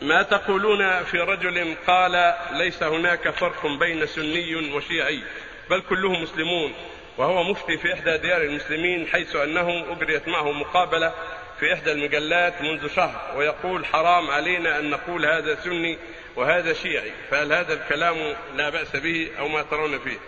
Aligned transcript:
ما 0.00 0.22
تقولون 0.22 1.04
في 1.04 1.18
رجل 1.18 1.74
قال 1.86 2.34
ليس 2.52 2.82
هناك 2.82 3.30
فرق 3.30 3.66
بين 3.66 4.06
سني 4.06 4.72
وشيعي 4.72 5.22
بل 5.70 5.80
كلهم 5.80 6.22
مسلمون. 6.22 6.72
وهو 7.18 7.42
مفتي 7.42 7.78
في 7.78 7.94
إحدى 7.94 8.18
ديار 8.18 8.42
المسلمين 8.42 9.06
حيث 9.06 9.36
أنه 9.36 9.84
أجريت 9.92 10.28
معه 10.28 10.52
مقابلة 10.52 11.12
في 11.60 11.74
إحدى 11.74 11.92
المجلات 11.92 12.62
منذ 12.62 12.88
شهر 12.96 13.36
ويقول 13.36 13.86
حرام 13.86 14.30
علينا 14.30 14.78
أن 14.78 14.90
نقول 14.90 15.26
هذا 15.26 15.54
سني 15.54 15.98
وهذا 16.36 16.72
شيعي 16.72 17.12
فهل 17.30 17.52
هذا 17.52 17.74
الكلام 17.74 18.16
لا 18.56 18.70
بأس 18.70 18.96
به 18.96 19.28
أو 19.38 19.48
ما 19.48 19.62
ترون 19.62 19.98
فيه؟ 19.98 20.18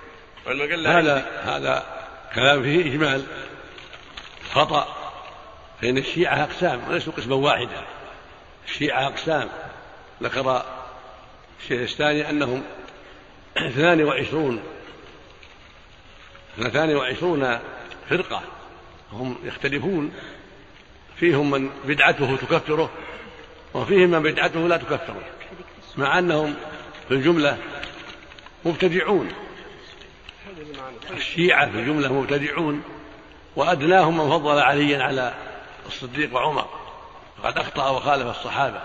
والمجلة 0.47 0.99
هذا 0.99 1.27
هذا 1.43 1.87
كلام 2.35 2.63
فيه 2.63 2.93
إجمال 2.93 3.25
خطأ 4.53 5.13
فإن 5.83 5.99
الشيعة 5.99 6.43
أقسام 6.43 6.89
وليسوا 6.89 7.13
قسما 7.13 7.37
واحدا. 7.37 7.85
الشيعة 8.69 9.07
أقسام. 9.07 9.49
ذكر 10.23 10.63
الشيخ 11.61 11.81
الثاني 11.81 12.31
أنهم 12.31 12.63
اثنان 13.57 14.03
وعشرون 14.03 14.63
اثنتان 16.59 16.97
وعشرون 16.97 17.59
فرقة. 18.09 18.43
هم 19.13 19.37
يختلفون. 19.45 20.13
فيهم 21.17 21.51
من 21.51 21.71
بدعته 21.85 22.37
تكفره 22.37 22.91
وفيهم 23.75 24.11
من 24.11 24.23
بدعته 24.23 24.69
لا 24.69 24.77
تكفره 24.77 25.23
مع 25.97 26.19
أنهم 26.19 26.55
في 27.09 27.15
الجملة 27.15 27.59
مبتدعون. 28.65 29.29
الشيعة 31.11 31.71
في 31.71 31.79
الجملة 31.79 32.13
مبتدعون 32.13 32.83
وأدناهم 33.57 34.17
من 34.19 34.31
فضل 34.31 34.59
عليا 34.59 35.03
على 35.03 35.35
الصديق 35.87 36.35
وعمر. 36.35 36.78
فقد 37.43 37.59
أخطأ 37.59 37.91
وخالف 37.91 38.27
الصحابة 38.27 38.81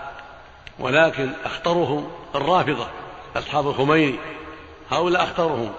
ولكن 0.78 1.30
أخطرهم 1.44 2.10
الرافضة 2.34 2.86
أصحاب 3.36 3.68
الخميني. 3.68 4.18
هؤلاء 4.90 5.24
أخطرهم. 5.24 5.72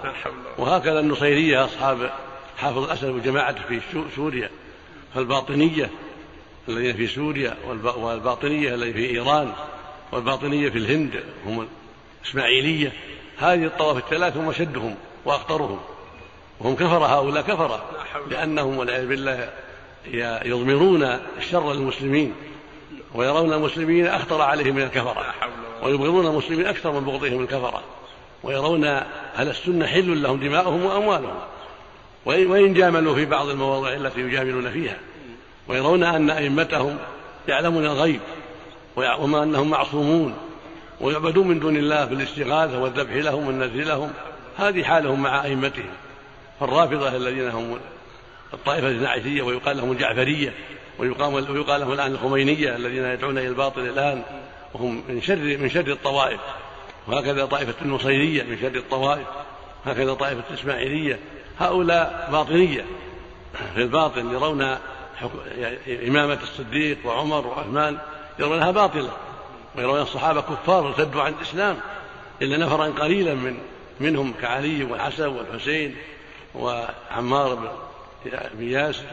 وهكذا 0.58 1.00
النصيرية 1.00 1.64
أصحاب 1.64 2.10
حافظ 2.58 2.78
الأسد 2.78 3.08
وجماعته 3.08 3.62
في 3.68 3.80
سوريا. 4.16 4.50
فالباطنية 5.14 5.90
الذين 6.68 6.96
في 6.96 7.06
سوريا 7.06 7.56
والباطنية 7.96 8.74
الذين 8.74 8.92
في 8.92 9.10
إيران 9.10 9.52
والباطنية 10.12 10.70
في 10.70 10.78
الهند 10.78 11.24
هم 11.46 11.68
الإسماعيلية. 12.22 12.92
هذه 13.38 13.64
الطوائف 13.64 13.98
الثلاث 13.98 14.36
هم 14.36 14.48
أشدهم 14.48 14.94
وأخطرهم. 15.24 15.80
وهم 16.60 16.74
كفر 16.74 17.04
هؤلاء 17.04 17.42
كفر 17.42 17.80
لأنهم 18.30 18.78
والعياذ 18.78 19.08
بالله 19.08 19.50
يضمرون 20.44 21.18
شر 21.50 21.72
المسلمين 21.72 22.34
ويرون 23.14 23.52
المسلمين 23.52 24.06
أخطر 24.06 24.42
عليهم 24.42 24.74
من 24.74 24.82
الكفرة 24.82 25.34
ويبغضون 25.82 26.26
المسلمين 26.26 26.66
أكثر 26.66 26.92
من 26.92 27.04
بغضهم 27.04 27.42
الكفرة. 27.42 27.82
ويرون 28.42 28.84
أهل 28.84 29.48
السنة 29.48 29.86
حل 29.86 30.22
لهم 30.22 30.40
دماؤهم 30.40 30.84
وأموالهم. 30.84 31.38
وإن 32.26 32.74
جاملوا 32.74 33.14
في 33.14 33.24
بعض 33.24 33.48
المواضع 33.48 33.92
التي 33.92 34.20
يجاملون 34.20 34.70
فيها. 34.70 34.96
ويرون 35.68 36.04
أن 36.04 36.30
أئمتهم 36.30 36.98
يعلمون 37.48 37.84
الغيب. 37.84 38.20
وما 38.96 39.42
أنهم 39.42 39.70
معصومون. 39.70 40.34
ويعبدون 41.00 41.48
من 41.48 41.60
دون 41.60 41.76
الله 41.76 42.04
بالاستغاثة 42.04 42.78
والذبح 42.78 43.12
لهم 43.12 43.46
والنذر 43.46 43.84
لهم. 43.84 44.10
هذه 44.56 44.82
حالهم 44.82 45.22
مع 45.22 45.44
أئمتهم. 45.44 45.92
فالرافضة 46.60 47.16
الذين 47.16 47.48
هم 47.48 47.78
الطائفة 48.54 48.88
النعشية 48.88 49.42
ويقال 49.42 49.76
لهم 49.76 49.92
الجعفرية 49.92 50.54
ويقال, 50.98 51.50
ويقال 51.50 51.80
لهم 51.80 51.92
الآن 51.92 52.12
الخمينية 52.12 52.76
الذين 52.76 53.04
يدعون 53.04 53.38
إلى 53.38 53.48
الباطل 53.48 53.80
الآن 53.80 54.22
وهم 54.74 55.02
من 55.08 55.22
شر 55.22 55.36
من 55.36 55.70
شر 55.70 55.92
الطوائف. 55.92 56.40
وهكذا 57.06 57.44
طائفة 57.44 57.74
النصيرية 57.82 58.42
من 58.42 58.58
شر 58.60 58.76
الطوائف. 58.76 59.26
هكذا 59.86 60.14
طائفة 60.14 60.42
الإسماعيلية. 60.50 61.18
هؤلاء 61.58 62.28
باطنية. 62.32 62.84
في 63.74 63.82
الباطن 63.82 64.32
يرون 64.32 64.76
إمامة 66.08 66.38
الصديق 66.42 66.98
وعمر 67.04 67.46
وعثمان 67.46 67.98
يرونها 68.38 68.70
باطلة. 68.70 69.10
ويرون 69.76 70.00
الصحابة 70.00 70.40
كفار 70.40 70.88
ارتدوا 70.88 71.22
عن 71.22 71.32
الإسلام. 71.32 71.76
إلا 72.42 72.56
نفرا 72.56 72.86
قليلا 72.86 73.34
من 73.34 73.58
منهم 74.00 74.34
كعلي 74.40 74.84
والحسن 74.84 75.26
والحسين 75.26 75.96
وعمار 76.54 77.54
بن 77.54 77.68
ياسر 78.58 79.04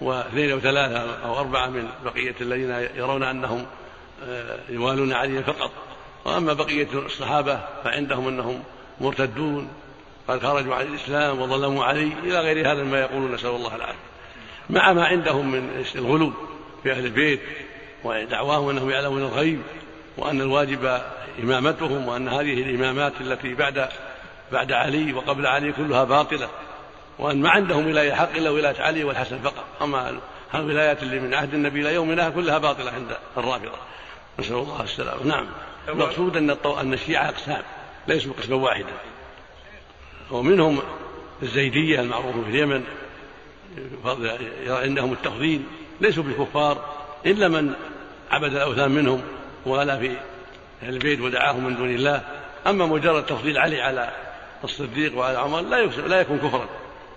واثنين 0.00 0.50
أو 0.50 0.60
ثلاثة 0.60 1.24
أو 1.24 1.38
أربعة 1.38 1.66
من 1.66 1.88
بقية 2.04 2.34
الذين 2.40 2.70
يرون 2.96 3.22
أنهم 3.22 3.66
آه، 4.24 4.58
يوالون 4.68 5.12
عليا 5.12 5.42
فقط. 5.42 5.70
وأما 6.24 6.52
بقية 6.52 6.88
الصحابة 6.94 7.60
فعندهم 7.84 8.28
أنهم 8.28 8.62
مرتدون. 9.00 9.68
قد 10.28 10.42
خرجوا 10.42 10.74
عن 10.74 10.86
الإسلام 10.86 11.40
وظلموا 11.40 11.84
علي 11.84 12.12
إلى 12.22 12.40
غير 12.40 12.72
هذا 12.72 12.84
ما 12.84 13.00
يقولون 13.00 13.34
نسأل 13.34 13.50
الله 13.50 13.76
العافية. 13.76 13.98
مع 14.70 14.92
ما 14.92 15.06
عندهم 15.06 15.50
من 15.50 15.84
الغلو 15.94 16.32
في 16.82 16.92
أهل 16.92 17.04
البيت 17.04 17.40
ودعواهم 18.04 18.68
أنهم 18.68 18.90
يعلمون 18.90 19.22
الغيب 19.22 19.62
وأن 20.16 20.40
الواجب 20.40 21.00
إمامتهم 21.42 22.08
وأن 22.08 22.28
هذه 22.28 22.62
الإمامات 22.62 23.12
التي 23.20 23.54
بعد 23.54 23.88
بعد 24.52 24.72
علي 24.72 25.12
وقبل 25.12 25.46
علي 25.46 25.72
كلها 25.72 26.04
باطلة. 26.04 26.48
وأن 27.18 27.42
ما 27.42 27.50
عندهم 27.50 27.86
ولاية 27.86 28.12
حق 28.12 28.36
إلا 28.36 28.50
ولاية 28.50 28.82
علي 28.82 29.04
والحسن 29.04 29.38
فقط. 29.38 29.64
أما 29.82 30.20
الولايات 30.54 31.02
اللي 31.02 31.20
من 31.20 31.34
عهد 31.34 31.54
النبي 31.54 31.80
إلى 31.80 31.94
يومنا 31.94 32.30
كلها 32.30 32.58
باطلة 32.58 32.90
عند 32.90 33.16
الرافضة. 33.36 33.78
نسأل 34.38 34.56
الله 34.56 34.82
السلامة. 34.82 35.26
نعم. 35.26 35.46
المقصود 35.88 36.36
أن 36.36 36.56
أن 36.80 36.92
الشيعة 36.92 37.28
أقسام 37.28 37.62
ليسوا 38.08 38.32
قسما 38.38 38.56
واحدا. 38.56 38.92
ومنهم 40.30 40.82
الزيدية 41.42 42.00
المعروفة 42.00 42.42
في 42.42 42.50
اليمن 42.50 42.84
عندهم 44.66 45.12
التفضيل 45.12 45.62
ليسوا 46.00 46.22
بالكفار 46.22 46.94
إلا 47.26 47.48
من 47.48 47.74
عبد 48.30 48.54
الأوثان 48.54 48.90
منهم 48.90 49.22
وغلا 49.66 49.98
في 49.98 50.16
البيت 50.82 51.20
ودعاهم 51.20 51.64
من 51.64 51.76
دون 51.76 51.90
الله. 51.90 52.22
أما 52.66 52.86
مجرد 52.86 53.26
تفضيل 53.26 53.58
علي 53.58 53.80
على 53.80 54.12
الصديق 54.64 55.18
وعلى 55.18 55.38
عمر 55.38 55.60
لا 55.60 55.86
لا 55.86 56.20
يكون 56.20 56.38
كفرا. 56.38 56.68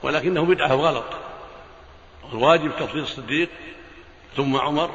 ولكنه 0.03 0.41
بدعة 0.41 0.73
غلط. 0.73 1.05
الواجب 2.33 2.71
تفضيل 2.79 3.03
الصديق 3.03 3.49
ثم 4.37 4.57
عمر 4.57 4.89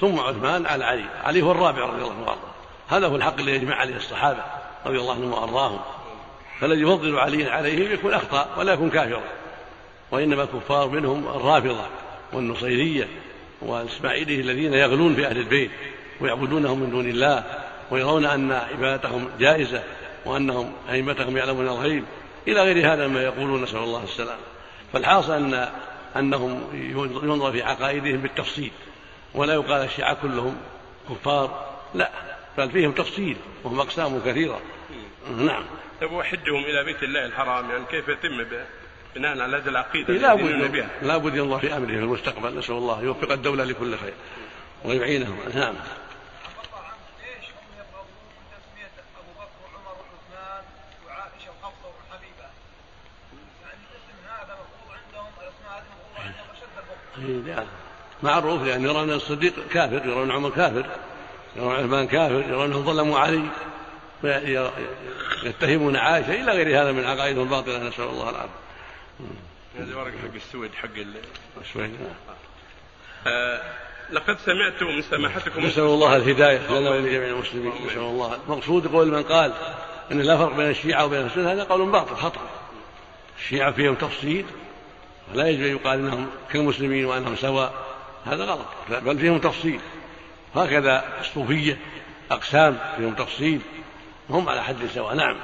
ثم 0.00 0.18
عثمان 0.18 0.66
على 0.66 0.84
علي. 0.84 1.04
علي 1.24 1.42
هو 1.42 1.52
الرابع 1.52 1.84
رضي 1.84 2.02
الله 2.02 2.30
عنه. 2.30 2.40
هذا 2.88 3.06
هو 3.06 3.16
الحق 3.16 3.40
الذي 3.40 3.56
يجمع 3.56 3.74
عليه 3.74 3.96
الصحابة 3.96 4.42
رضي 4.86 4.98
الله 4.98 5.14
عنهم 5.14 5.32
وأرضاهم. 5.32 5.80
فالذي 6.60 6.82
يفضل 6.82 7.18
علي 7.18 7.50
عليهم 7.50 7.92
يكون 7.92 8.14
أخطأ 8.14 8.48
ولا 8.56 8.72
يكون 8.72 8.90
كافرا. 8.90 9.22
وإنما 10.10 10.42
الكفار 10.42 10.88
منهم 10.88 11.28
الرافضة 11.28 11.86
والنصيرية 12.32 13.08
والإسماعيلية 13.60 14.40
الذين 14.40 14.74
يغلون 14.74 15.14
في 15.14 15.26
أهل 15.26 15.38
البيت 15.38 15.70
ويعبدونهم 16.20 16.80
من 16.80 16.90
دون 16.90 17.08
الله 17.08 17.44
ويرون 17.90 18.24
أن 18.24 18.52
عبادتهم 18.52 19.28
جائزة 19.38 19.82
وأنهم 20.24 20.72
أئمتهم 20.90 21.36
يعلمون 21.36 21.66
الغيب. 21.66 22.04
إلى 22.48 22.62
غير 22.62 22.92
هذا 22.92 23.08
ما 23.08 23.22
يقولون 23.22 23.62
نسأل 23.62 23.78
الله 23.78 24.04
السلامة. 24.04 24.40
فالحاصل 24.92 25.32
أن 25.32 25.68
أنهم 26.16 26.68
ينظر 27.22 27.52
في 27.52 27.62
عقائدهم 27.62 28.16
بالتفصيل 28.16 28.70
ولا 29.34 29.54
يقال 29.54 29.84
الشيعة 29.84 30.14
كلهم 30.22 30.56
كفار 31.10 31.76
لا 31.94 32.10
بل 32.58 32.70
فيهم 32.70 32.92
تفصيل 32.92 33.36
وهم 33.64 33.80
أقسام 33.80 34.20
كثيرة. 34.26 34.60
نعم. 35.36 35.64
طيب 36.00 36.12
وحدهم 36.12 36.64
إلى 36.64 36.84
بيت 36.84 37.02
الله 37.02 37.26
الحرام 37.26 37.70
يعني 37.70 37.84
كيف 37.90 38.08
يتم 38.08 38.44
بناء 39.16 39.40
على 39.40 39.56
هذه 39.56 39.68
العقيدة 39.68 40.14
لا 40.14 40.34
بد 40.34 40.86
لا 41.02 41.16
بد 41.16 41.36
ينظر 41.36 41.58
في 41.58 41.76
أمره 41.76 41.86
في 41.86 41.98
المستقبل 41.98 42.58
نسأل 42.58 42.74
الله 42.74 43.02
يوفق 43.02 43.32
الدولة 43.32 43.64
لكل 43.64 43.96
خير 43.96 44.14
ويعينهم. 44.84 45.38
نعم. 45.54 45.74
معروف 58.22 58.62
لأن 58.62 58.84
يرون 58.84 59.12
الصديق 59.12 59.54
كافر 59.72 60.08
يرون 60.08 60.30
عمر 60.30 60.50
كافر 60.50 60.86
يرون 61.56 61.74
عثمان 61.74 62.06
كافر 62.06 62.44
يرونهم 62.48 62.84
ظلموا 62.84 63.18
علي. 63.18 63.42
يتهمون 65.42 65.96
عائشة 65.96 66.34
إلى 66.34 66.52
غير 66.52 66.82
هذا 66.82 66.92
من 66.92 67.04
عقائدهم 67.04 67.42
الباطلة 67.42 67.78
نسأل 67.78 68.04
الله 68.04 68.30
العافية. 68.30 68.50
هذا 69.78 69.96
ورق 69.96 70.12
حق 70.12 70.34
السويد 70.34 70.74
حق 70.74 70.88
السويد 71.60 71.96
آه 73.26 73.60
لقد 74.10 74.38
سمعت 74.38 74.82
من 74.82 75.02
سماحتكم 75.02 75.66
نسأل 75.66 75.82
الله 75.82 76.16
الهداية 76.16 76.70
لنا 76.70 76.90
ولجميع 76.90 77.28
المسلمين 77.28 77.72
نسأل 77.86 77.98
الله. 77.98 78.38
المقصود 78.48 78.86
قول 78.86 79.08
من 79.08 79.22
قال 79.22 79.52
أن 80.12 80.20
لا 80.20 80.36
فرق 80.36 80.56
بين 80.56 80.70
الشيعة 80.70 81.04
وبين 81.04 81.26
السنة 81.26 81.52
هذا 81.52 81.64
قول 81.64 81.90
باطل 81.90 82.16
خطأ. 82.16 82.40
الشيعة 83.38 83.72
فيهم 83.72 83.94
تفصيل 83.94 84.46
ولا 85.34 85.48
يجب 85.48 85.62
أن 85.62 85.70
يقال 85.70 85.98
أنهم 85.98 86.26
كالمسلمين 86.52 87.04
وأنهم 87.04 87.36
سواء. 87.36 87.72
هذا 88.26 88.44
غلط. 88.44 88.66
بل 88.90 89.18
فيهم 89.18 89.38
تفصيل. 89.38 89.80
هكذا 90.54 91.04
الصوفية 91.20 91.78
أقسام 92.30 92.78
فيهم 92.96 93.14
تفصيل. 93.14 93.60
هم 94.30 94.48
على 94.48 94.62
حد 94.62 94.76
سواء. 94.94 95.14
نعم. 95.14 95.36